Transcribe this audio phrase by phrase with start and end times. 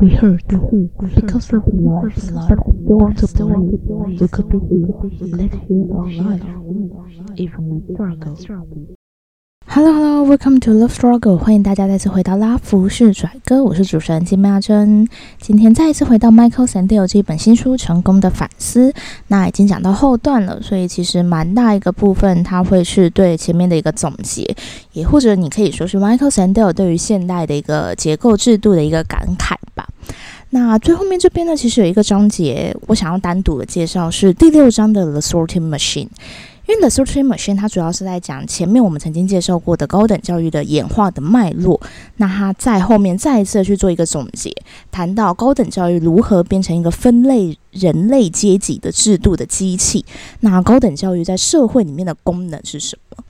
[0.00, 0.48] be hurt
[1.14, 4.56] because of life that we want to play, we could be
[5.20, 8.99] living our life, even with struggles.
[9.72, 15.06] Hello Hello, welcome to Love Struggle，欢迎大家再次回到拉弗士拽哥，我是主持人金妙珍。
[15.40, 18.90] 今天再一次回到 Michael Sandel 这本新书《成功的反思》，
[19.28, 24.56] 那已经讲到后段了，所以其实蛮大一个部分，它会是对前面的一个总结，
[24.92, 29.88] 也或者你可以说是 Michael Sandel 对于现代的一个结构制度的一个感慨吧。
[30.50, 36.08] 那最后面这边呢，其实有一个章节，我想要单独的介绍，是第六章的 The Sorting Machine。
[36.70, 41.80] 因为 The Sorting Machine 它主要是在讲前面我们曾经介绍过的高等教育的演化的脉络，
[42.18, 44.54] 那它在后面再一次去做一个总结，
[44.92, 50.04] 谈到高等教育如何变成一个分类人类阶级的制度的机器，
[50.40, 53.24] 那高等教育在社会里面的功能是什么？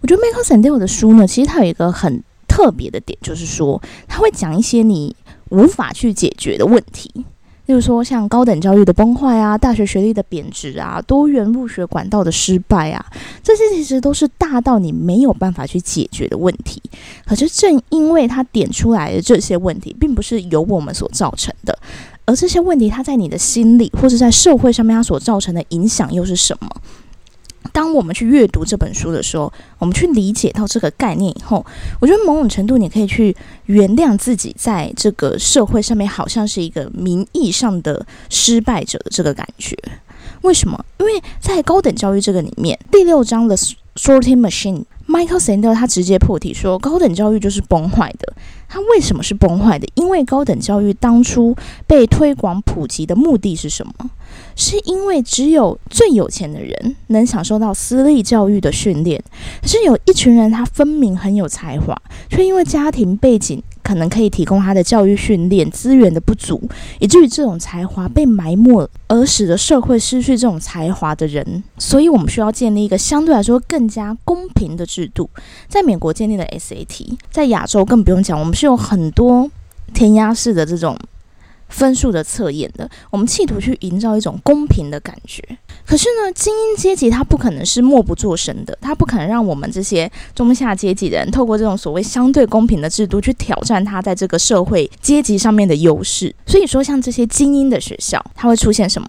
[0.00, 5.14] 我觉得 Michael Sandel 的书呢，其实它有一个很特别的点，就是说他会讲一些你
[5.50, 7.24] 无法去解决的问题。
[7.66, 13.04] 例如说，像高等教育的崩坏啊，大学学历的贬值啊，多元入学管道的失败啊，
[13.42, 16.82] 这些其实都是大到你没有办法去解决的问题。
[17.24, 21.78] 可是正因为他点出来的这些问题，并不是由我们所造成的，
[22.26, 26.68] 而这些问题，它在你的心理或者在社会上面，它所造成的影响又是什么？
[27.74, 31.66] 当我们去阅读这本书的时候，我们去理解到这个概念以后，
[32.00, 39.76] 我觉得某种程度你可以去原谅自己在这个社会上面好像是一个名义上的失败者的这个感觉。
[40.42, 40.84] 为什么？
[41.00, 48.32] 因为在高等教育这个里面，第六章的 Sorting Machine Michael Sandel 他直接破题说，高等教育就是崩坏的。
[48.68, 49.86] 他为什么是崩坏的？
[49.94, 51.54] 因为高等教育当初
[51.86, 53.92] 被推广普及的目的是什么？
[54.56, 59.22] 是因为只有最有钱的人能享受到私立教育的训练，
[59.60, 61.96] 可是有一群人他分明很有才华，
[62.28, 63.62] 却因为家庭背景。
[63.84, 66.60] 可能可以提供他的教育训练资源的不足，
[66.98, 71.62] 以至于这种才华被埋没，而使得社会失去这种才华的人。
[71.78, 75.28] 所以，我们需要建立一个相对来说更加公平的制度。
[75.68, 79.50] 在美国建立了 SAT，在亚洲更不用讲，我们是有很多
[79.92, 80.98] 填鸭式的这种。
[81.74, 85.42] 分数的测验的，我们企图去营造一种公平的感觉。
[85.84, 96.32] 可是呢，精英阶级他不可能是默不作声的，他不可能让我们这些中下阶级的人透过这种所谓相对公平的制度去挑战他在这个社会阶级上面的优势。
[96.46, 99.08] 所以说，像这些精英的学校，它会出现什么？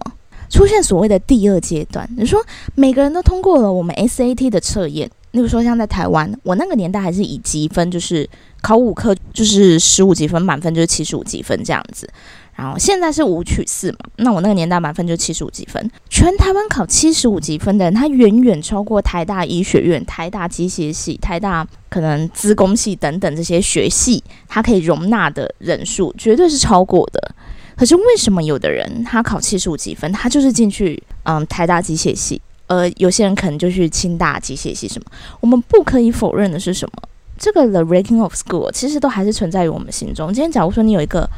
[0.50, 2.08] 出现所谓的第二阶段。
[2.16, 2.44] 你说
[2.74, 8.28] 每个人都通过了我们 SAT 的测验，例如说像在台湾，我那个年代还是以积分，就是
[8.60, 12.08] 考五科就是十五积分，满分就是七十五积分这样子。
[12.56, 27.34] 然后现在是五取四嘛，那我那个年代满分就七十五积分，全台湾考七十五积分的人，他远远超过台大医学院、台大机械系、台大可能资工系等等这些学系，他可以容纳的人数绝对是超过的。
[27.76, 35.04] 可是为什么有的人他考七十五积分，他就是进去嗯台大机械系，而有些人可能就去清大机械系什么？
[35.40, 37.02] 我们不可以否认的是什么？
[37.36, 40.32] 这个 the ranking of school 其实都还是存在于我们心中。
[40.32, 41.28] 今天假如说你有一个。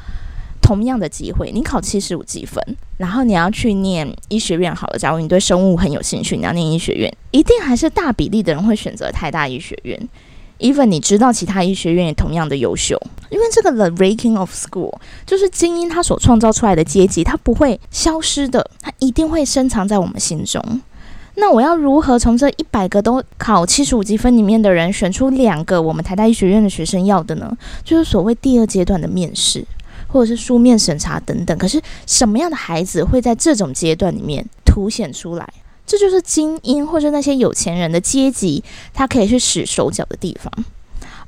[0.68, 2.62] 同样的机会，你考七十五积分，
[2.98, 4.98] 然后你要去念医学院好了。
[4.98, 9.98] 假如你对生物很有兴趣，你要念医学院，一定还是大比例的人会选择台大医学院。
[10.58, 14.92] even 你知道其他医学院也同样的优秀，因为这个 the ranking of school
[15.24, 20.62] 就是精英他所创造出来的阶级，它不会消失的，它一定会深藏在我们心中。
[21.36, 27.56] 那我要如何从这一百个都考七十五积分里面的人选出两个我们台大医学院的学生要的呢？
[27.82, 29.64] 就是所谓第二阶段的面试。
[30.08, 35.48] 或者是书面审查等等，可是什么样的孩子会在这种阶段里面凸显出来？
[35.86, 40.52] 这就是精英或者那些有钱人的阶级，他可以去使手脚的地方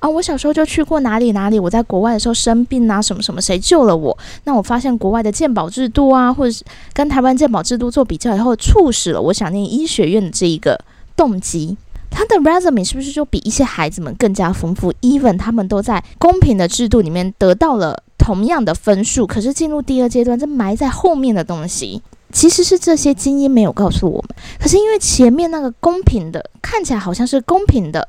[0.01, 0.07] 啊！
[0.07, 4.17] 我小时候就去过哪里哪里，我在国外的时候生病啊，什么什么，谁救了我？
[4.45, 6.63] 那我发现国外的鉴宝制度啊，或者是
[6.93, 10.79] 跟台湾鉴宝制度做比较以后，促使了我想念医学院的这一个
[11.17, 11.79] 动机。
[12.11, 18.03] 他的 resume 是不是就比一些孩子们更加丰富？even 他们都在公平的制度里面得到了。
[18.31, 22.01] 同样的分数，可是进入第二阶段，这埋在后面的东西，
[22.33, 24.29] 其实是这些精英没有告诉我们。
[24.61, 28.09] 可是因为前面那个公平的，看起来好像是公平的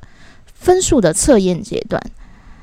[0.54, 2.00] 分数的测验阶段，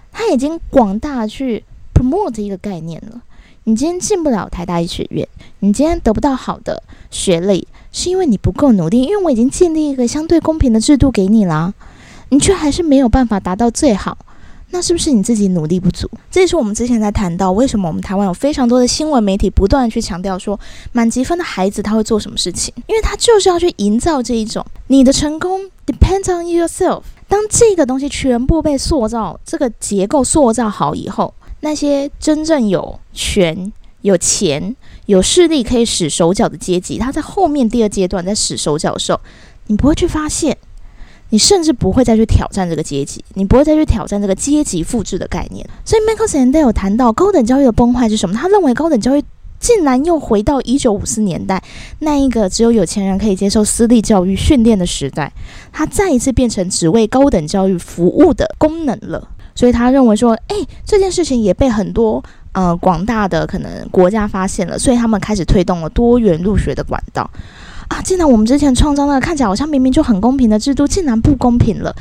[0.09, 3.21] 他已经广大去 promote 一个概念了。
[3.65, 5.27] 你今天进不了台大医学院，
[5.59, 9.01] 你今天得不到好的学历，是因为你不够努力。
[9.01, 11.73] 因为我已经建立一个相对公平的制度给你啦，
[12.29, 14.17] 你却还是没有办法达到最好。
[14.71, 16.09] 那是不是你自己努力不足？
[16.29, 20.59] 这也是我们之前在谈到，为什么我们台湾有非常多的新闻媒体不断去强调说，
[20.91, 22.73] 满级分的孩子他会做什么事情？
[22.87, 27.01] 因为他就是要去营造这一种你的成功 depends on yourself。
[27.27, 33.71] 当这个东西全部被塑造，这个结构塑造好以后，那些真正有权、
[34.01, 34.75] 有钱、
[35.05, 39.19] 有势力可以使手脚的阶级，他在后面第二阶段在使手脚的时候，
[39.67, 40.57] 你不会去发现，
[41.29, 45.67] 你甚至不会再去挑战这个阶级，你不会再去挑战这个阶级复制的概念。
[45.85, 48.35] 所以，Michael Sandel 有谈到高等教育的崩坏是什么？
[48.35, 49.23] 他认为高等教育。
[49.59, 51.61] 竟然又回到一九五四年代
[51.99, 55.29] 那一个只有有钱人可以接受私立教育训练的时代，
[55.73, 59.27] 它再一次变成只为高等教育服务的功能了。
[59.53, 62.23] 所以他认为说，诶，这件事情也被很多
[62.53, 67.29] 呃广大的可能国家发现了，所以他们开始推动了多元入学的管道
[67.89, 68.01] 啊。
[68.01, 71.93] 竟然我们之前创造那个看起来好像明明就很公平的制度，竟然不公平了。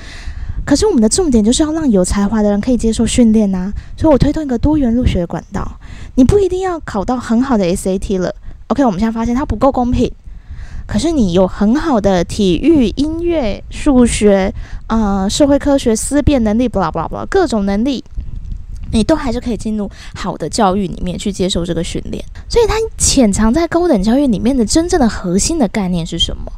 [0.64, 5.66] 可是我们的重点就是要让有才华的人可以接受训练呐，所以我推动一个多元入学的管道。
[6.14, 8.34] 你不一定要考到很好的 SAT 了
[8.68, 8.84] ，OK？
[8.84, 10.10] 我们现在发现它不够公平。
[10.86, 14.52] 可是你有很好的体育、音乐、数学、
[14.88, 18.02] 呃社会科学、思辨能力，b l a 拉 b l a b l a 各种能力，
[18.92, 22.24] 你都还是可以进入好的教育里面去接受这个训练。
[22.48, 26.52] 所以它潜藏在高等教育里面的真正的核心的概念是什么？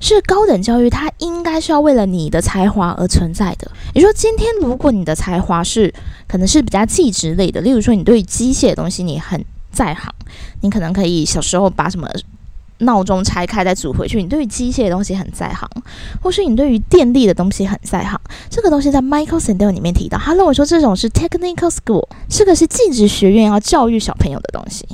[0.00, 3.70] 是高等教育，它应该是要为了你的才华而存在的。
[3.94, 5.92] 也说，今天如果你的才华是
[6.26, 10.12] 可能是比较技职类的，例如说你对机械的东西你很在行，
[10.60, 12.08] 你可能可以小时候把什么
[12.78, 15.68] 闹钟拆开再组回去，你对于机械的东西很在行，
[16.20, 18.20] 或是你对于电力的东西很在行。
[18.50, 24.86] 这个东西在 Michael Sandel 里面提到，他认为说这种是 technical school，这个是技职学院要教育小朋友的东西。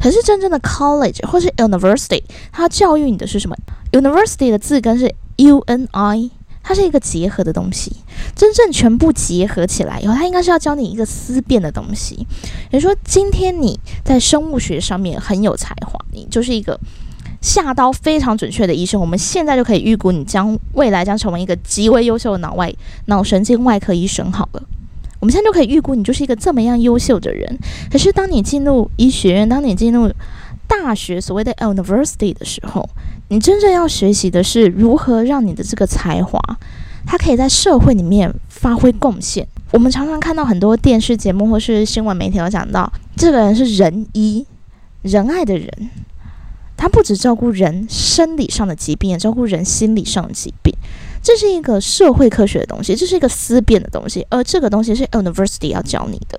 [0.00, 2.22] 可是真正的 college 或是 university，
[2.52, 3.56] 它教育你的是什么
[3.92, 6.30] ？university 的字根是 u n i，
[6.62, 7.90] 它是一个结合的东西。
[8.34, 12.26] 真正全部结合起来以后，它应该是要教你一个思辨的东西。
[12.70, 16.78] 也就是说，今天你在生物学上面很有才华，你就是一个
[17.44, 18.98] 下刀非常准确的医生。
[18.98, 22.72] 我们现在就可以预估你将未来将成为一个极为优秀的脑外
[23.04, 24.32] 脑神经外科医生。
[24.32, 24.62] 好了。
[25.20, 27.58] 我们现在就可以预估你就是一个这么样优秀的人。
[27.90, 30.12] 可是当你进入医学院，当你进入
[30.68, 32.86] 大学，所谓的 university 的时候，
[33.28, 36.38] 你真正要学习的是如何让你的这个才华，
[37.06, 39.48] 它可以在社会里面发挥贡献。
[39.70, 44.46] 我们常常看到很多电视节目或是新闻媒体有讲到，这个人是仁医，
[45.00, 45.70] 仁爱的人，
[46.84, 50.70] 它不只照顾人生理上的疾病，也照顾人心理上的疾病。
[51.22, 56.38] 这是一个社会科学的东西，这是一个思辨的东西，而这个东西是 university 要教你的。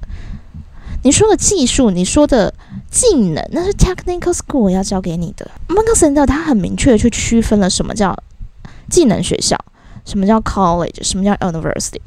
[1.02, 2.54] 你说的技术，你说的
[2.92, 5.50] 技能，那是 technical school 要教给你的。
[5.66, 8.16] m a r k s o n 他很明确的去区分了什么叫
[8.88, 9.58] 技能学校，
[10.06, 12.02] 什么叫 college，什么叫 university。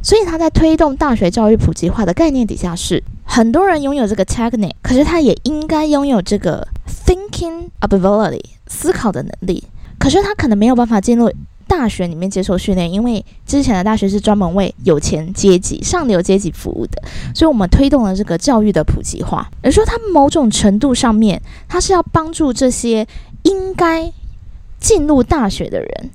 [0.00, 9.64] 所以他在推动大学教育普及化的概念底下，是很多人拥有这个 technical，可是他也应该拥有这个 thinking ability 思考的能力，
[9.98, 11.30] 可是他可能没有办法进入。
[11.68, 17.02] 大学里面接受训练，因为之前的大学是专门为有钱阶级、上流阶级服务的，
[17.34, 19.50] 所以我们推动了这个教育的普及化。
[19.62, 23.04] 而说它某种程度上面，它是要帮助这些
[23.42, 24.12] 应该
[24.78, 26.10] 进入大学的人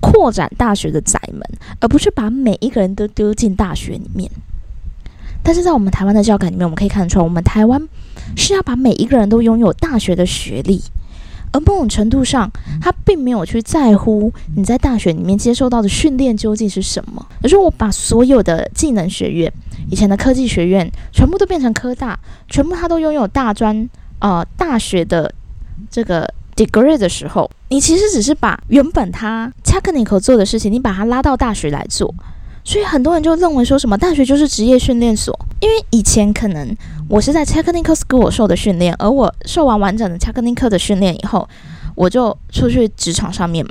[0.00, 1.42] 扩展大学的窄门，
[1.80, 4.30] 而不是把每一个人都丢进大学里面。
[5.42, 7.88] 但是在我们台湾的教改里面，我们可以看得出来，我们台湾
[8.36, 10.82] 是要把每一个人都拥有大学的学历。
[11.50, 17.26] 而某种程度上，他并没有去在乎你在大学里面接受到的训练究竟是什么。
[17.42, 19.50] 而是我把所有的技能学院、
[19.90, 22.18] 以前的科技学院全部都变成科大，
[22.48, 23.88] 全部他都拥有大专
[24.18, 25.32] 呃大学的
[25.90, 32.14] 这个 degree 的时候，你其实只是把原本他 technical 做的事情，你把它拉到大学来做。
[32.68, 36.76] 所以很多人就认为说什么大学就是职业训练所，因为以前可能
[37.08, 41.48] 我是在 technical school 受的训练，而我受完完整的 technical 的训练以后，
[41.94, 43.70] 我就出去职场上面嘛，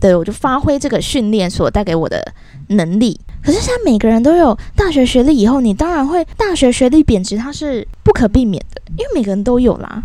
[0.00, 2.32] 对我就发挥这个训练所带给我的
[2.68, 3.20] 能力。
[3.42, 10.02] 可是现在每个人都有大学学历以后，你当然会大学学历贬值，它是不可避免的，因为每个人都有啦。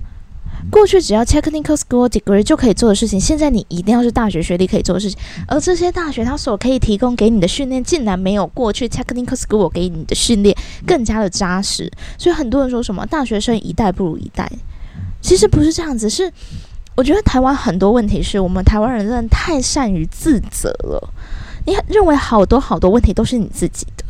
[0.71, 5.19] 过去只要 technical school degree 就可以做的事情，现在你一定要是大学学历可以做的事情。
[5.47, 10.55] 而这些大学它所可以提供给你的训练，竟然没有过去 technical school 给你的训练
[10.85, 11.91] 更加的扎实。
[12.17, 14.51] 所以很多人说什么大学生一代不如一代，
[15.21, 16.09] 其实不是这样子。
[16.09, 16.31] 是
[16.95, 21.13] 我觉得台湾很多问题是我们台湾人真的太善于自责了。
[21.65, 24.03] 你认为好多好多问题都是你自己的。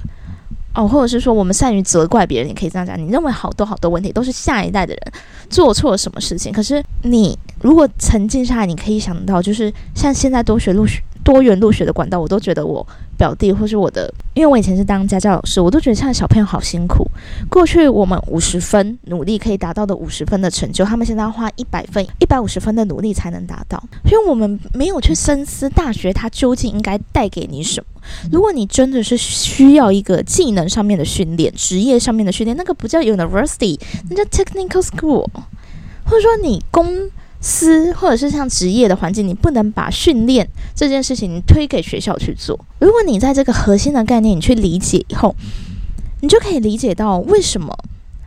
[0.75, 2.97] 哦，或者是说我们善于责怪别人，也可以这样讲。
[2.99, 5.13] 你认为好多好多问题都是下一代的人
[5.49, 6.51] 做错了什么事情？
[6.51, 12.85] 可是你如果沉浸下来，你可以想到，就是像现在多学入学多元入学的管道，我都觉得我
[13.17, 17.09] 表弟或是我的，因为我以前是当家教老师，我都觉得现在小朋友好辛苦。
[17.49, 23.81] 过去我们五十分努力可以达到的五十分的成就，他们现在要花一百分、一百五十分的努力才能达到。
[24.05, 27.87] 所以我们没有去深思大学它究竟应该带给你什么。
[28.31, 35.25] 如果你真的是需要一个技能上面的训练、职业上面的训练，那个不叫 university，那叫 technical school，
[36.05, 37.09] 或者说你工。
[37.43, 42.57] 司或者是像职业的环境，你不能把训练这件事情推给学校去做。
[42.79, 45.35] 如果你在这个核心的概念你去理解以后，
[46.21, 47.77] 你就可以理解到为什么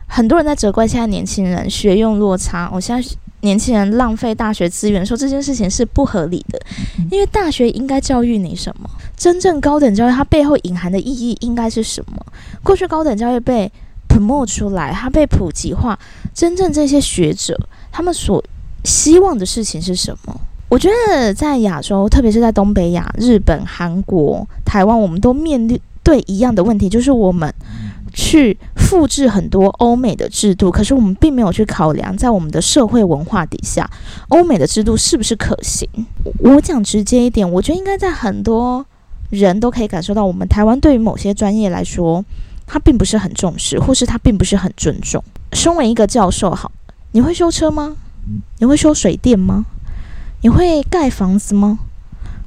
[0.05, 2.69] 很多人在责怪现在年轻人学用落差。
[2.71, 3.09] 我现在
[3.41, 6.61] 年轻人浪费大学资源，说这件事情是不合理的。
[7.09, 8.87] 因为大学应该教育你什么？
[9.15, 12.23] 真正高等教育它背后隐含的意义应该是什么？
[12.61, 13.71] 过去高等教育被
[14.07, 15.97] promote 出来，它被普及化，
[16.35, 17.59] 真正这些学者
[17.91, 18.43] 他们所
[18.87, 20.39] 希望的事情是什么？
[20.69, 25.67] 我觉得在亚洲，特别是在东北亚、日本、韩国、台湾，我们都面
[26.01, 27.53] 对一样的问题，就是我们
[28.13, 33.89] 去复制很多欧美的制度，可是我们并没有去考量，在我们的社会文化底下，
[34.29, 35.89] 欧美的制度是不是可行？
[36.39, 38.85] 我讲直接一点，我觉得应该在很多
[39.29, 42.23] 人都可以感受到，我们台湾对于某些专业来说，
[42.65, 45.21] 它并不是很重视，或是它并不是很尊重。
[45.51, 46.71] 身为一个教授，好，
[47.11, 47.97] 你会修车吗？
[48.59, 49.65] 你会修水电吗？
[50.41, 51.79] 你会盖房子吗？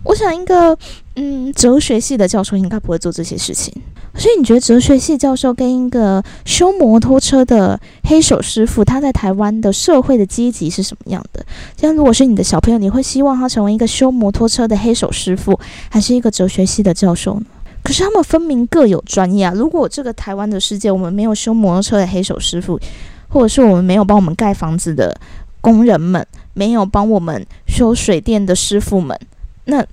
[0.04, 0.76] 我想一个
[1.16, 3.74] 嗯，哲学系的教授应该不会做这些事情。
[4.14, 11.44] 所以你觉得哲学系教授跟一个修摩托车的黑手师傅，他在台湾的社会的阶级是什么样的？
[11.76, 15.58] 像如果是你的小朋友，你会希望他成为一个修摩托车的黑手师傅，
[15.90, 17.46] 还是一个哲学系的教授呢？
[17.82, 19.52] 可是他们分明各有专业啊！
[19.54, 22.80] 如果这个台湾的世界，我们没有修摩托车的黑手师傅，
[23.28, 25.14] 或者是我们没有帮我们盖房子的。
[25.60, 29.18] 工人们没有帮我们修水电的师傅们，
[29.64, 29.84] 那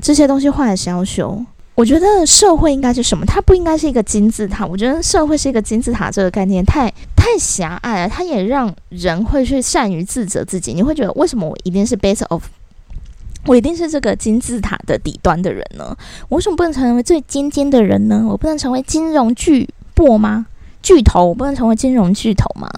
[0.00, 1.44] 这些东西坏了谁要修？
[1.76, 3.24] 我觉得社会应该是什么？
[3.24, 4.66] 它不应该是一个金字塔。
[4.66, 10.74] 我觉得社会是一个金字塔这个概念太太狭隘了，它也让人会去善于自责自己。
[10.74, 12.44] 你会觉得为什么我一定是 base of，
[13.46, 15.96] 我一定是这个金字塔的底端的人呢？
[16.28, 18.26] 我为什么不能成为最尖尖的人呢？
[18.28, 20.46] 我不能成为金融巨擘吗？
[20.82, 22.68] 巨头，我不能成为金融巨头吗？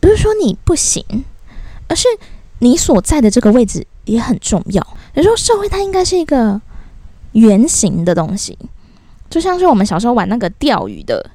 [0.00, 1.04] 不是说你不行，
[1.88, 2.06] 而是
[2.60, 4.86] 你所在的这个位置也很重要。
[5.14, 6.60] 有时候社会它应该是一个
[7.32, 8.56] 圆形的东西，
[9.28, 11.30] 就像是我们小时候玩那个钓鱼的，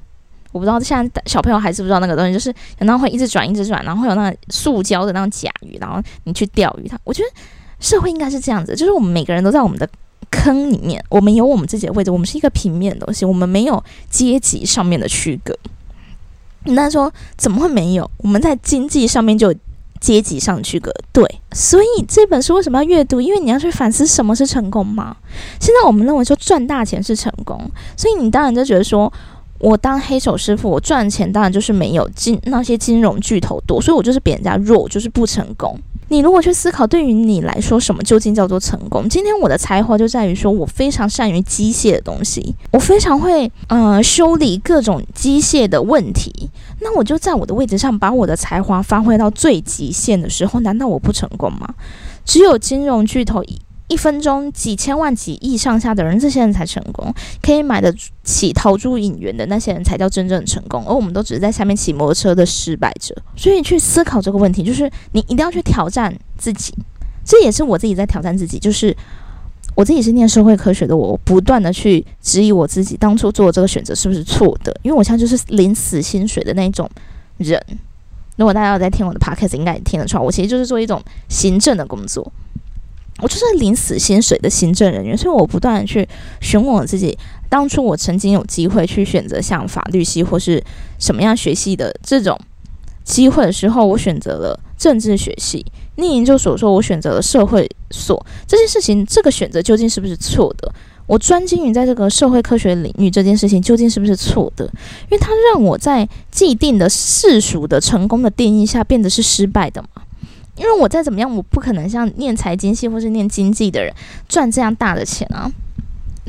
[0.52, 6.98] 我不知道现在小朋友还知不知道那个东西，就是然后会一直转一直转，然后会有那塑胶的那种甲鱼，然后你去钓鱼它。
[7.04, 7.28] 我觉得
[7.80, 9.88] 社会应该是这样子，就是我们每个人都在我们的
[10.30, 15.56] 坑里面，我们有我们自己的位置，我们是一个平面的东西，我们没有阶级上面的区隔。
[16.64, 18.10] 那说怎么会没有？
[18.18, 19.54] 我们在经济上面就
[20.00, 21.24] 阶级上区隔，对。
[21.52, 23.20] 所以这本书为什么要阅读？
[23.20, 25.16] 因为你要去反思什么是成功吗？
[25.60, 29.12] 现在我们认为说赚大钱是成功，所以你当然就觉得说，
[29.60, 35.78] 我当黑手师傅，我赚钱当然就是没有金那些金融巨头多，所以我就是比人家弱，就是不成功。
[36.08, 39.08] 你如果去思考，对于你来说，什么究竟叫做成功？
[39.08, 46.50] 今天我的才华就在于说，我非常善于机械的东西，我非常会呃修理各种机械的问题。
[46.80, 51.66] 那我就在我的位置上，把我的才华发挥到最极限的时候，难道我不成功吗？
[52.26, 53.42] 只有金融巨头
[53.88, 57.12] 一分钟几千万、几亿上下的人，这些人才成功，
[57.42, 60.82] 可以买得起陶朱隐园的那些人才叫真正的成功。
[60.86, 63.14] 而我们都只是在下面骑摩托车的失败者。
[63.36, 66.74] 所以去思考这个问题，就是你一定要去挑战自己。
[67.24, 68.96] 这也是我自己在挑战自己，就是
[69.74, 74.74] 我自己是念社会科学的，我不断的去质疑我自己当初做这个选择是不是错的。
[74.82, 76.88] 因为我现在就是领死薪水的那种
[77.36, 77.62] 人。
[78.36, 82.32] 如果大家有在听我的 podcast，应该也听得出来，我其实就是做一种行政的工作。
[83.22, 86.06] 我就是领死薪水的行政人员，所以我不断的去
[86.40, 87.16] 询问我自己：
[87.48, 90.62] 当初我曾经有机会去选择像法律系或是
[90.98, 92.38] 什么样学系的这种
[93.04, 95.64] 机会的时候，我选择了政治学系。
[95.96, 98.26] 念研究所说，我选择了社会所。
[98.48, 100.74] 这件事情，这个选择究竟是不是错的？
[101.06, 104.64] 我专精于在这个社会科学领域，这件事情究竟是不是错的？
[104.64, 110.02] 因为它让我在既定的世俗的成功的定义下，变得是失败的嘛？
[110.56, 113.92] 因为我再怎么样，我不可能像念财经系或是念经济的人
[114.28, 115.50] 赚这样大的钱啊。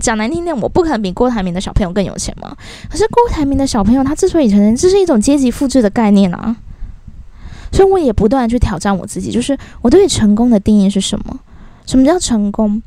[0.02, 2.56] 讲难听点，我不可能比郭台铭的小朋友更有钱嘛？
[2.90, 6.56] 可是郭台铭的小朋友他之所以成功，这是一种阶级复制的概念啊。
[7.72, 11.40] 所以我也不断去挑战我自己，就是我对成功的定义是什么？
[11.86, 12.82] 什么叫成功？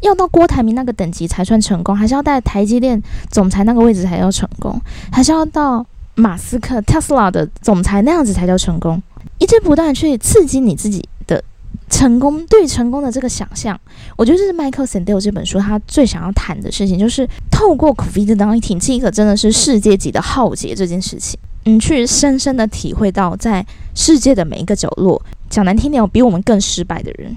[0.00, 4.80] 要到郭台铭那个等级才算成功，还是要在台积电总裁那个位置才叫成功？
[5.12, 9.00] 还是要到马斯克特斯拉的总裁那样子才叫成功？
[9.38, 11.42] 一直不断去刺激你自己的
[11.88, 13.78] 成功对成功的这个想象，
[14.16, 23.64] 我觉得这是 Michael Sandel 这本书他最想要谈的事情，就是透过 COVID-19 这个真的是世界级的浩劫这件事情，你去深深的体会到，在
[23.94, 27.34] 世界的每一个角落，讲难听点，有比我们更失败的人，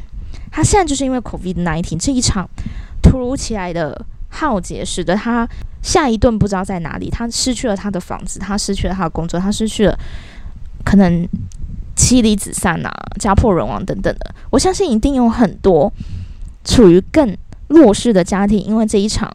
[0.52, 2.50] 他现在就是因为 COVID-19 这一场
[3.02, 5.48] 突如其来的浩劫，使得他
[5.82, 9.98] 下一顿不知道在哪里，他失去了他的房子，他失去了他的工作，他失去了
[10.84, 11.26] 可能。
[12.12, 12.92] 妻离子散啊，
[13.22, 15.90] 家破人亡等等的，我相信一定有很多
[16.66, 17.38] 处于更
[17.70, 19.34] 弱势的家庭，因为这一场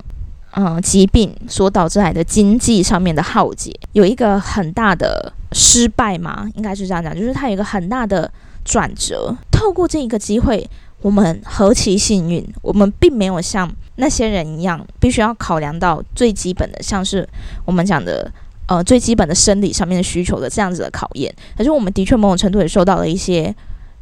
[0.50, 8.30] 嗯疾病所导致来的经济上面的浩劫，有一个很大的失败嘛，应该是这样讲，就是它有一个很大的
[8.62, 9.34] 转折。
[9.50, 10.68] 透过这一个机会，
[11.00, 17.26] 我们何其幸运，我们并没有像那些人一样，必须要考量到最基本的，像是
[17.64, 18.30] 我们讲的。
[18.66, 23.54] 呃，最基本的生理上面的需求的这样子的考验，可是我们的确某种程度也受到了一些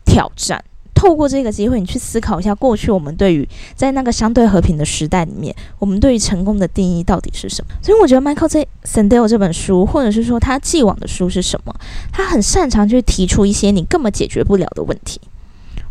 [0.04, 0.62] 挑战。
[0.94, 7.74] 透过这个机会，你去思考一下，过去我们对于在那个相对和平的时代里面，我们对于成功的定义到底是什么？
[7.82, 11.74] 所以我觉得 Michael 在 Sandel 这本书，或者是说他既往的书是什么，
[12.10, 15.20] 他很擅长去提出一些你根本解决不了的问题。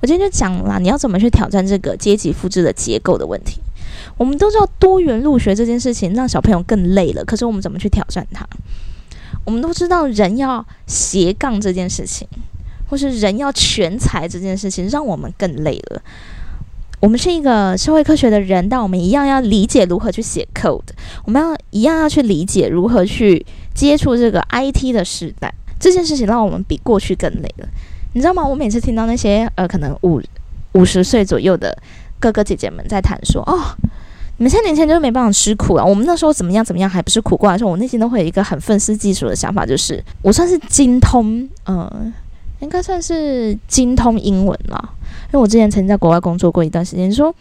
[0.02, 3.60] 我今天就讲了，你要怎么去挑战这个阶级复制的结构的问题。
[4.18, 8.46] 我们都知道多元入学这件事情让小朋友更累了，可是我们怎么去挑战它？
[9.46, 12.28] 我们都知道人要斜杠这件事情，
[12.90, 16.02] 或是人要全才这件事情，让我们更累了。
[17.00, 20.80] 我们是一个社会科学的人，但我们一样要理解如何去写 code，
[21.26, 25.54] 我们要一样要去理解如何去接触这个 IT 的时代。
[25.78, 27.68] 这件事情让我们比过去更累了，
[28.14, 28.48] 你知道吗？
[28.48, 30.22] 我每次听到那些呃，可能五
[30.76, 31.78] 五十岁左右的
[32.24, 33.60] 哥哥姐姐们在谈说，哦。
[34.38, 35.86] 你们现在年轻就是没办法吃苦啊！
[35.86, 42.12] 我们那时候怎么样怎么样，还不是苦过来的时候，我内心都会有一个很愤世嫉俗的想法，就是我算是精通，嗯，
[42.60, 44.90] 应该算是精通英文了。
[45.32, 47.12] 因为我之前曾经在国外工作过一段时间。
[47.14, 47.34] 说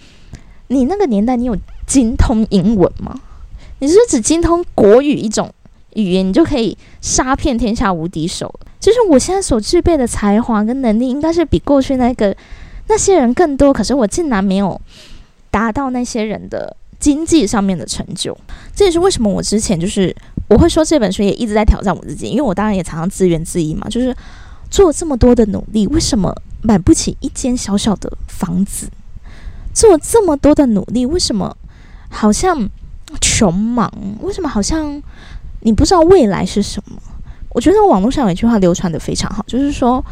[0.69, 3.19] 你那个年代，你有精通英文吗？
[3.79, 5.51] 你是只精通国语一种
[5.95, 8.55] 语言，你就可以杀遍天下无敌手？
[8.79, 12.37] 就是我现在所具备的才华跟能力，应该是比过去那个
[12.93, 14.79] 那些人更多，可是我竟然没有
[15.51, 16.77] 达到那些人的。
[17.03, 18.33] 经济上面的成就，
[18.77, 20.15] 这也是为什么我之前就是
[20.49, 24.17] 我会说这本书也一直在挑战我自己，因为我当然也常常自怨自艾嘛，就是
[24.71, 26.33] 做这么多的努力，为什么
[26.63, 28.89] 买不起一间小小的房子？
[29.75, 31.57] 做这么多的努力，为什么
[32.09, 32.71] 好像
[33.21, 33.93] 穷忙？
[34.21, 35.03] 为什么好像
[35.63, 37.03] 你不知道未来是什么？
[37.49, 40.05] 我觉得网络上有一句话流传的非常好，就是说。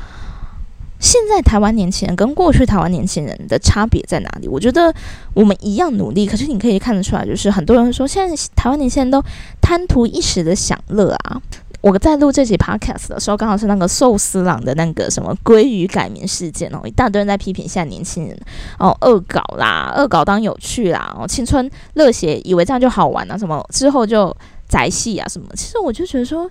[1.01, 4.47] 现在台湾年轻人跟过去台湾年轻人的差别在哪里？
[4.47, 4.95] 我觉得
[5.33, 9.21] 我们一样努力，可是你可以看得出来，就是很多人说现在台湾年轻人都
[9.63, 11.41] 贪图一时的享乐啊。
[11.81, 18.39] 我在录这集 podcast 的时候，刚好是那个寿司郎的那个什么鲑鱼改名事件哦，一大堆人在批评现在年轻人
[18.79, 24.37] 哦恶搞啦，恶搞当有趣啦，哦青春热血以为这样就好玩啊，什么之后就
[24.69, 25.49] 宅戏啊什么。
[25.57, 26.51] 其实我就觉得说。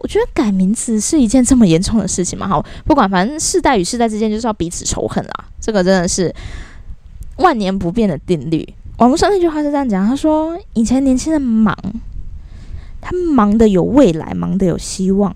[0.00, 2.46] 我觉得改名字是一件这么严重的事情吗？
[2.46, 5.44] 好，不管，反正世代与世代之间就是要彼此仇恨啦。
[5.60, 6.34] 这个真的是
[7.38, 8.66] 万年不变的定律。
[8.98, 11.76] 网络上那句话是这样讲：他说，以前年轻人忙，
[13.00, 15.32] 他忙的有未来，忙的有希望；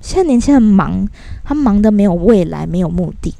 [0.00, 1.08] 现在年轻人忙，
[1.44, 3.34] 他忙的没有未来，没有目的。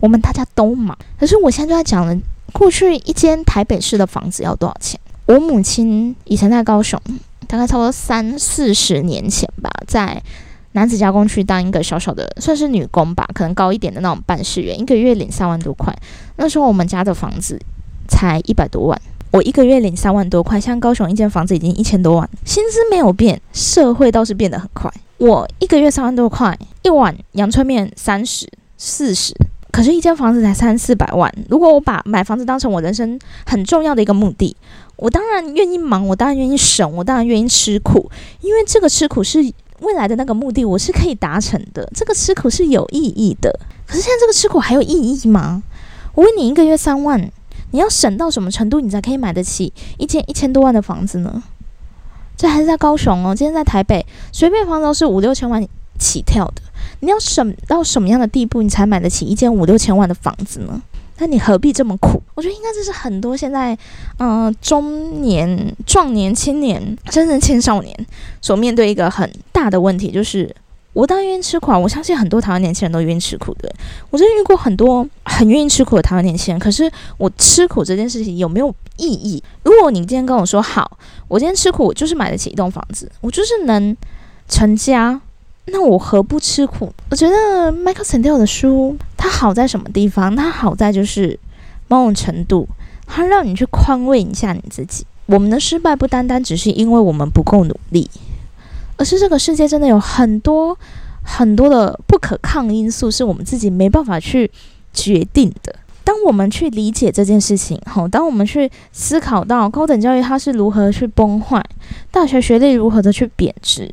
[0.00, 2.16] 我们大家都忙，可是我现在就在讲了，
[2.52, 4.98] 过去一间台北市的房子要多少钱？
[5.26, 7.00] 我母亲以前在高雄。
[7.46, 10.22] 大概差不多三四十年前吧，在
[10.72, 15.92] 男子加工区当一个小小的，算是女工吧，可能高一点的那种办事员，一个月领三万多块。
[16.36, 17.60] 那时候我们家的房子
[18.08, 19.00] 才一百多万，
[19.32, 24.92] 我一个月领三万多块，像高雄一间房子已经一千多万，薪资没有变，社会倒是变得很快。
[25.18, 29.34] 我一个月三万多块，一碗阳春面三十四十。
[29.72, 31.32] 可是，一间房子才三四百万。
[31.48, 34.56] 如果我把买房子当成我人生很重要的一个目的，
[35.00, 38.10] 我当然愿意忙，我当然愿意省，我当然愿意吃苦，
[38.42, 39.38] 因为这个吃苦是
[39.80, 41.90] 未来的那个目的，我是可以达成的。
[41.94, 43.50] 这个吃苦是有意义的。
[43.86, 45.62] 可是现在这个吃苦还有意义吗？
[46.14, 47.18] 我问你，一个月三万，
[47.70, 51.42] 你要省到什么程度，你才可以买得起一间一千多万的房子呢？
[52.36, 55.66] 这还是在高雄哦，今天在台北，随便房子都是五六千万
[55.98, 56.60] 起跳的。
[57.00, 60.82] 你要省到什么样的地步，你才买得起一间五六千万的房子呢？
[61.20, 62.20] 那你何必这么苦？
[62.34, 63.76] 我觉得应该这是很多现在，
[64.18, 67.94] 嗯，中年、壮年、青年，真正青少年
[68.40, 70.54] 所面对一个很大的问题，就是
[70.94, 71.70] 我当然愿意吃苦。
[71.72, 73.70] 我相信很多台湾年轻人都愿意吃苦的。
[74.08, 79.42] 我真的遇过很多很愿意吃苦的台湾年轻人，可是我吃苦这件事情有没有意义？
[79.62, 83.94] 如果你今天跟我说好，我今天吃苦，我就是买得起一栋房子，我就是能
[84.48, 85.20] 成家。
[85.72, 86.92] 那我何不吃苦？
[87.10, 90.34] 我觉得 Michael Sandel 的书，它好在什么地方？
[90.34, 91.38] 它好在就是
[91.88, 92.68] 某种程度，
[93.06, 95.06] 它让你去宽慰一下你自己。
[95.26, 98.10] 我们的失败不单单只是因为我们不够努力，
[98.96, 100.76] 而是这个世界真的有很多
[101.22, 104.50] 很多的不可抗因素，是我们自己没办法去
[104.92, 105.74] 决定的。
[106.02, 111.64] 当我们去理解这件事情后，当我们去思考到高等教育它是如何去崩坏，
[112.10, 113.88] 大学学历如何的去贬值，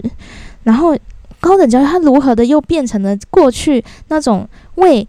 [0.63, 0.97] 然后
[1.39, 5.07] 高等教育它如何的又变成了过去那种为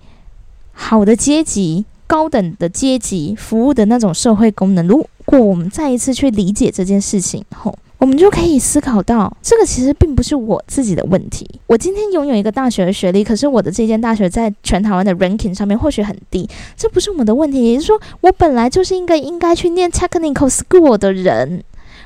[0.72, 11.44] 好的阶级、高等的阶级服务的那种社会功能，如果我们再一次去理解这件事情后，我们就可以思考到，这个其实并不是我自己的问题。
[11.66, 17.72] 我今天拥有一个大学的学历，可是我的这间大学在全台湾的 ranking 上面或许很低，这不是我们的问题。
[17.72, 21.64] 也就是说，我本来就是一个应该去念 technical school 的人，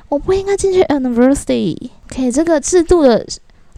[0.09, 1.91] 我不应该进去 university。
[2.11, 3.27] OK，这个制度的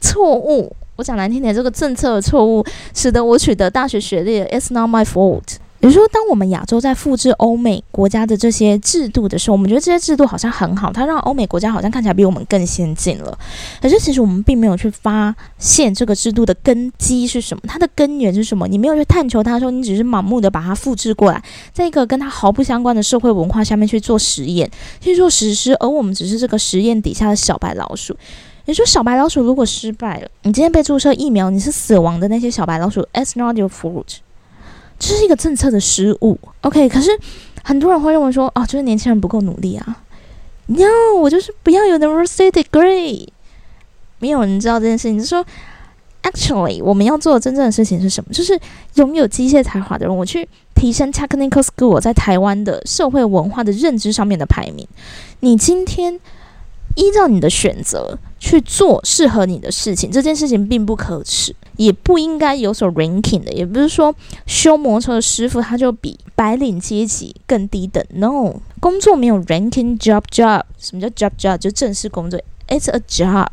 [0.05, 2.63] 错误，我讲难听点，这个政策的错误，
[2.93, 5.57] 使得我取得大学学历，It's not my fault。
[5.81, 13.39] 比如说，当我们亚洲在复制欧美国家的这些制度的时候，我们觉得这些制度好像很好，它让欧美国家好像看起来比我们更先进了。
[13.83, 18.67] 可是，其实我们并没有去发现这个制度的根基是什么，它的根源是什么。
[18.67, 28.17] 你没有去探求它的时候，你只是盲目的把它复制过来，在一个跟它毫不相关的社会文化下面去做实验，去做实施，而我们只是这个实验底下的小白老鼠。
[28.67, 34.17] 你说小白老鼠如果失败了，你今天被注射疫苗，你是死亡的那些小白老鼠，it's not your fault。
[34.99, 36.89] 这是一个政策的失误，OK？
[36.89, 37.11] 可是
[37.63, 40.03] 很多人会认为说，哦，就是年轻人不够努力啊。
[40.67, 43.29] No，我就是不要有 university degree。
[44.19, 45.19] 没有人知道这件事情。
[45.19, 45.45] 就说
[46.23, 48.33] ，actually，我们要做的真正的事情是什么？
[48.33, 48.59] 就是
[48.95, 54.89] 拥有机械才华的人，我去提升 technical school 在台湾的社会文化的认知上面的排名。
[55.41, 56.19] 你今天。
[56.95, 63.53] 依照你的选择去做适合你的事情，这件事情并不可耻，也不应该有所 ranking 的。
[63.53, 64.15] 也不是说
[64.47, 68.05] 修摩托车的师傅他就比白领阶级更低等。
[68.11, 70.63] No，工作没有 ranking job job。
[70.79, 71.59] 什么叫 job job？
[71.59, 73.49] 就正式工作，It's a job。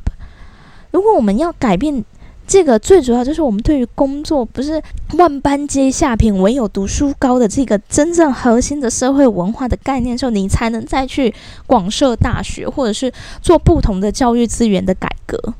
[0.92, 2.06] 如果我们要改变。
[2.52, 4.84] 这个最主要就是我们对于工作不是
[5.14, 11.34] 万般皆下品，唯有读书高的这个真正核心的社会文化的概念时候，你才能再去
[11.66, 13.10] 广设大学，或者是
[13.42, 15.54] 做不同的教育资源的改革。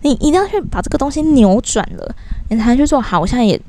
[0.00, 2.14] 你一定要去把这个东西扭转了，
[2.48, 3.20] 你才能去做好。
[3.20, 3.60] 我现在也。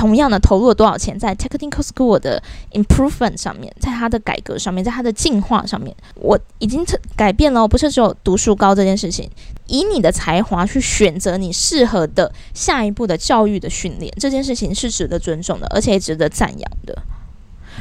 [0.00, 6.82] 同样的投入了多少钱在 technical school 的 improvement 上面，在它的改革上面，在它的进化上面，我已经
[7.14, 9.30] 改变了，不是只有读书高这件事情。
[9.66, 16.96] 以你的才华去选择你适合的下一步的教育的训练，这件事情是值得尊重的，而且值得赞扬的。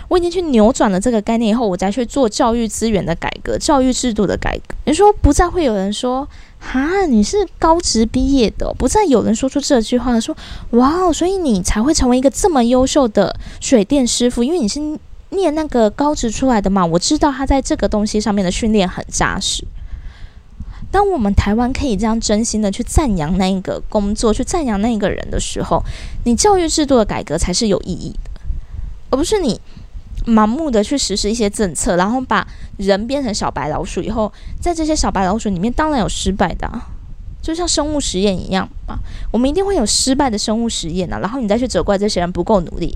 [0.09, 4.75] 我已经去扭转了这个概念以后，我再去做教育资源的改革、教育制度的改革。
[4.85, 6.27] 你说不再会有人说。
[6.61, 10.35] 哈，你是高职毕业的，不再有人说出这句话，说
[10.71, 14.77] 哇，所以你才会成为一个这么优秀的水电师傅，因为你是
[15.29, 16.85] 念那个高职出来的嘛。
[16.85, 19.65] 我知道他在这个东西上面的训练很扎实。
[20.91, 25.81] 当我们台湾可以这样真心的去赞扬那一个工作，去赞扬那一个人的时候，
[26.25, 28.41] 你教育制度的改革才是有意义的，
[29.11, 29.61] 而不是你。
[30.29, 36.69] 盲目的去实施一些政策，然后把人变成小白老鼠以后，在这些小白老鼠里面，当然有失败的，
[37.41, 38.99] 就像生物实验一样嘛。
[39.31, 42.95] 我们一定会有失败的生物实验啊，然后你再去责怪这些人不够努力。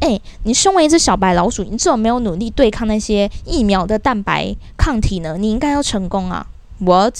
[0.00, 5.36] 诶，你身为一只小白老鼠，你怎么没有努力对抗那些疫苗的蛋白抗体呢？
[5.38, 6.46] 你应该要成功啊
[6.80, 7.14] ！What？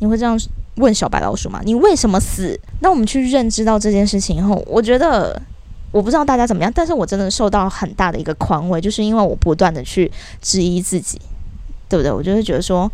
[0.00, 0.38] 你会这样
[0.76, 1.60] 问小白老鼠吗？
[1.64, 2.58] 你为什么死？
[2.80, 5.40] 那我们去认知到这件事情以后，我觉得。
[5.94, 10.10] 我不知道大家怎么样，但是我真的受到很大的一个宽慰，就是因为我不断的去
[10.42, 11.20] 质疑自己，
[11.88, 12.10] 对不对？
[12.10, 12.90] 我就会觉得说，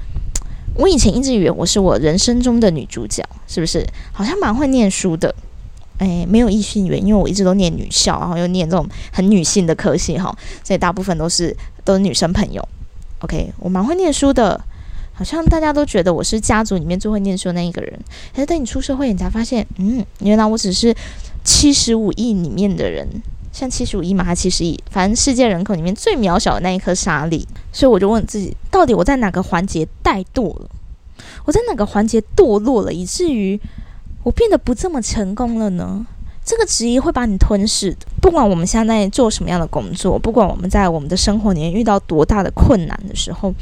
[0.74, 3.82] 我以前一直以为我是我人生中的女主角，是不是？
[4.12, 5.34] 好像蛮会念书的，
[5.96, 12.62] 诶，没有异性缘，因为我一直都念女校，然后又念这种很女性的科系哈，所以大部分都是都是女生朋友。
[13.20, 14.62] OK，我蛮会念书的，
[15.14, 17.98] 好像大家都觉得我是家族里面最会念书的那一个人，
[18.34, 20.94] 可是等你出社会，你才发现，嗯，原来我只是。
[21.52, 23.06] 七十五亿里面的人，
[23.52, 27.46] 像七十五亿嘛，还七十亿，反正世界人口里面最渺小的那一颗沙粒。
[27.72, 30.70] 所以我就问自己，到底我在哪个环节怠惰了？
[31.44, 33.60] 我在哪个环节堕落了，以至于
[34.22, 36.06] 我变得不这么成功了呢？
[36.44, 38.06] 这个质疑会把你吞噬的。
[38.22, 43.52] 不管我们现在做什么样的工作，不管我们在我们的生活里面遇到多大的困难的时候，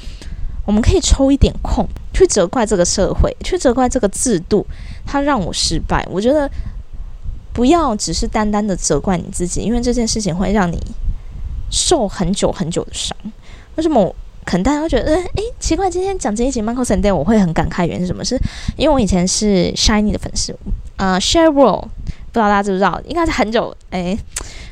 [0.66, 4.66] 我们可以抽一点空去责怪这个社会，去责怪这个制度，
[5.07, 6.07] 它让我失败。
[6.11, 6.48] 我觉得。
[7.52, 10.78] 不要只是单单的责怪你自己，因为这件事情会让你
[11.70, 13.16] 受很久很久的伤。
[13.76, 14.14] 为什么？
[14.44, 18.24] 可能大家会觉得，诶，奇怪，今天讲这一集《Michael Sunday》，我会很感慨，原因是什么？
[18.24, 18.34] 是
[18.78, 20.58] 因为我以前是 Shiny 的粉丝，
[20.96, 21.82] 呃，Sheryl
[22.32, 22.98] 知道大家知不知道？
[23.04, 24.18] 应该是很久，哎，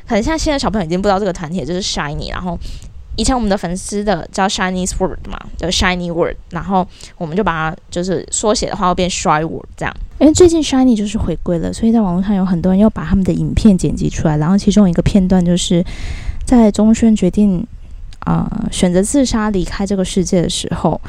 [0.07, 2.31] 可能现在现在小朋友已经不知道这个团体，就是 Shiny。
[2.31, 2.57] 然后
[3.17, 9.93] 以前我们的粉丝的叫 Shiny Word 嘛，叫 Shiny Word，然后我们就把它就是缩写的话会变 Shy Word 这样。
[10.19, 15.83] 因为最近 Shiny 就是回归了，所以在网络上有很多人又把他们的影片剪辑出来，然后其中一个片段就是
[16.45, 17.65] 在钟轩决定
[18.21, 20.99] 啊选择自杀离开这个世界的时候，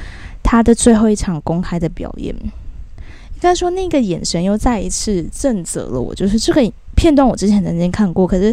[0.42, 2.34] 他的最后一场公开的表演。
[2.34, 6.12] 应该说，那个眼神又再一次震慑了我。
[6.12, 8.52] 就是这个片段，我之前曾经看过，可是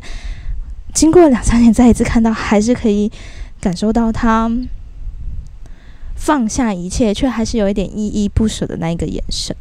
[0.93, 3.11] 经过两三年再一次看到，还是可以
[3.61, 4.51] 感受到他
[6.15, 9.55] 放下一切，却还是有一点依依不舍的那一个眼神。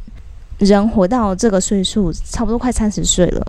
[0.59, 3.45] 人活到这个岁数，差不多快三十岁了，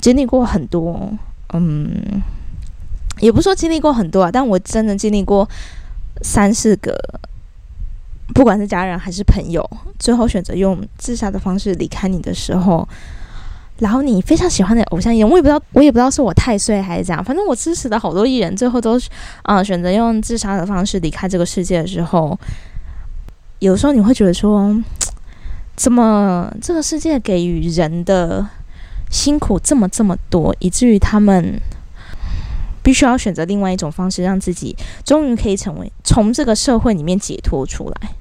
[0.00, 1.12] 经历过很多，
[1.52, 2.22] 嗯，
[3.20, 5.48] 也不说经历过很多啊，但我真的经历过
[6.22, 6.96] 三四个。
[8.34, 12.86] 不管是家人还是朋友，最后选择用自杀的方式离开你的时候，
[13.78, 18.98] 然后你非常喜欢的偶像艺人，我也不知道，我也不知道是我太岁还是怎样，反正我支持的好多艺人，最后都
[19.42, 22.38] 啊选择用自杀的方式离开这个世界的时候，
[23.60, 24.76] 有时候你会觉得说，
[25.76, 28.46] 怎么这个世界给予人的
[29.10, 31.60] 辛苦这么这么多，以至于他们。
[32.80, 38.12] 必须要选择另外一种方式，让自己终于可以成为从这个社会里面解脱出来。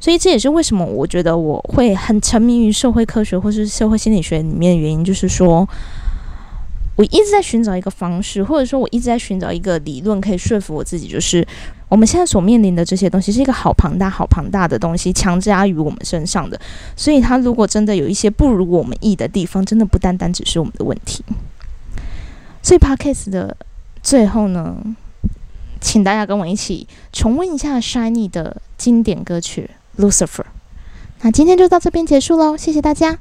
[0.00, 5.68] 所以这也是为什么我觉得我会很沉迷于社会科学或是社会心理学里面的原因，就是说
[6.96, 11.46] 我一直在寻找一个方式，或者说我一直在寻找一个理论，可以说服我自己，就是
[11.88, 16.60] 我们现在所面临的这些东西是一个好庞大、好庞大的东西强加于我们身上的。
[16.96, 21.24] 所以，他如果真的有一些不如我们意的地方，真的不单单只是我们的问题。
[22.62, 23.56] 所以 podcast 的
[24.02, 24.76] 最后呢，
[25.80, 30.26] 请大家跟我一起重温一下 Shiny 的经典歌曲《Lucifer》。
[31.22, 33.18] 那今天就到这边结束喽，谢谢大家。